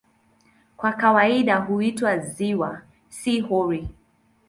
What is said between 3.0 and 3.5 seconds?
si